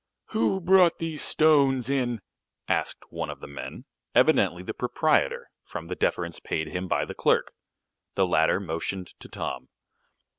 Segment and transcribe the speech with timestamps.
[0.29, 2.21] "Who brought these stones in?"
[2.67, 3.85] asked one of the men,
[4.15, 7.51] evidently the proprietor, from the deference paid him by the clerk.
[8.15, 9.69] The latter motioned to Tom.